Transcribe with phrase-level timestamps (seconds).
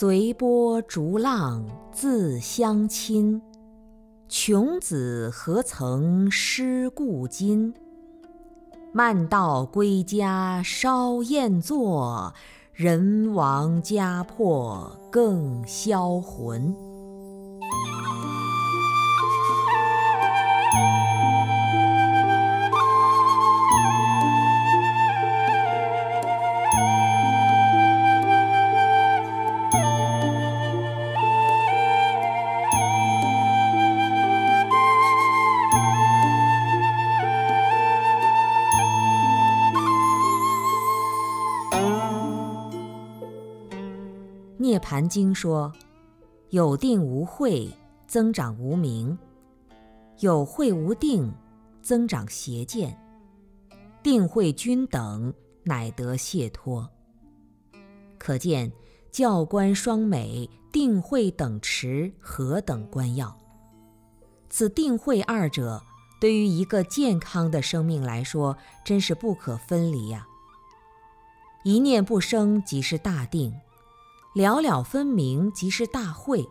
[0.00, 3.42] 随波逐浪自相亲，
[4.30, 7.74] 穷子何曾失故今？
[8.94, 12.32] 漫道归家烧宴坐，
[12.72, 16.74] 人亡家破更销魂。
[44.80, 45.72] 《盘经》说
[46.50, 47.68] ：“有定无慧，
[48.06, 49.16] 增长无明；
[50.18, 51.32] 有慧无定，
[51.80, 52.98] 增长邪见。
[54.02, 56.88] 定慧均等，乃得解脱。”
[58.18, 58.72] 可见
[59.10, 63.36] 教官双美、定慧等持何等关要。
[64.48, 65.82] 此定慧二者，
[66.20, 70.26] 对于一个健康的生命来说，真是不可分离呀！
[71.62, 73.54] 一念不生，即是大定。
[74.32, 76.48] 了了分明，即是大慧。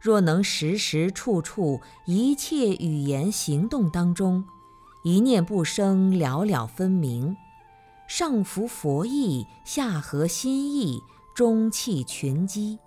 [0.00, 4.44] 若能时时处处一切语言行动当中，
[5.02, 7.36] 一念不生，了了分明，
[8.06, 11.00] 上服佛意，下合心意，
[11.34, 12.78] 中气群机，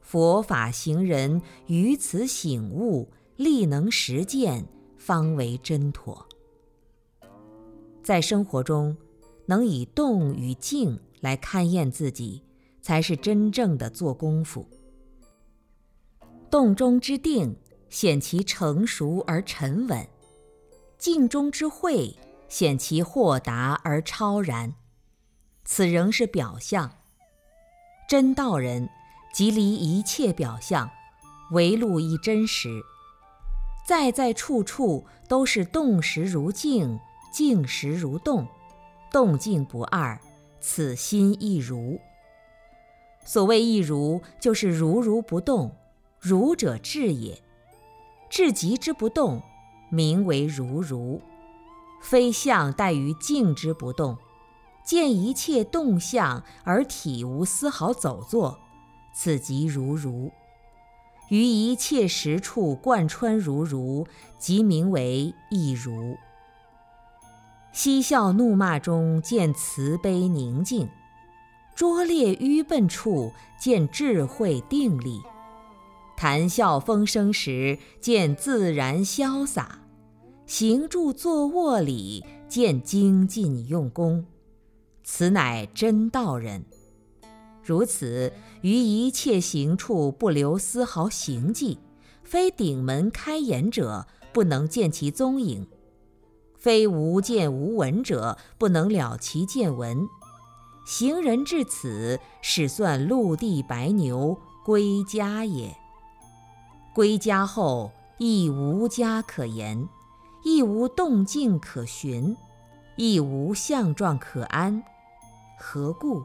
[0.00, 4.66] 佛法行人于此醒悟，力能实践，
[4.96, 6.26] 方为真妥。
[8.02, 8.96] 在生活中，
[9.46, 12.42] 能以动与静来勘验自己。
[12.80, 14.68] 才是真正的做功夫。
[16.50, 17.56] 动中之定，
[17.88, 20.04] 显其成熟而沉稳；
[20.98, 22.16] 静中之慧，
[22.48, 24.74] 显其豁达而超然。
[25.64, 26.90] 此仍是表象。
[28.08, 28.88] 真道人，
[29.32, 30.90] 即离一切表象，
[31.52, 32.80] 唯路一真实。
[33.86, 36.98] 在在处处都是动时如静，
[37.32, 38.46] 静时如动，
[39.12, 40.20] 动静不二，
[40.60, 42.00] 此心亦如。
[43.24, 45.76] 所谓一如，就是如如不动，
[46.18, 47.40] 如者智也。
[48.28, 49.42] 至极之不动，
[49.90, 51.20] 名为如如。
[52.02, 54.16] 非相待于静之不动，
[54.84, 58.58] 见一切动向而体无丝毫走作，
[59.14, 60.30] 此即如如。
[61.28, 64.06] 于一切实处贯穿如如，
[64.38, 66.16] 即名为一如。
[67.72, 70.88] 嬉笑怒骂中见慈悲宁静。
[71.80, 75.22] 拙劣愚笨处见智慧定力，
[76.14, 79.80] 谈笑风生时见自然潇洒，
[80.44, 84.26] 行住坐卧里见精进用功，
[85.02, 86.66] 此乃真道人。
[87.64, 88.30] 如此
[88.60, 91.78] 于一切行处不留丝毫行迹，
[92.22, 95.66] 非顶门开眼者不能见其踪影，
[96.58, 100.06] 非无见无闻者不能了其见闻。
[100.84, 105.76] 行人至此，始算陆地白牛归家也。
[106.94, 109.88] 归家后，亦无家可言，
[110.42, 112.36] 亦无动静可寻，
[112.96, 114.82] 亦无相状可安。
[115.58, 116.24] 何故？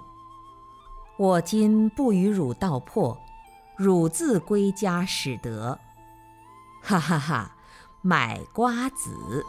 [1.18, 3.18] 我今不与汝道破，
[3.78, 5.80] 汝自归家始得。
[6.82, 7.56] 哈哈哈，
[8.02, 9.46] 买瓜子。